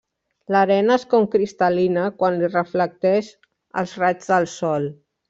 [0.53, 3.29] L'arena és com cristal·lina quan li reflecteix
[3.83, 4.89] els raigs del sol.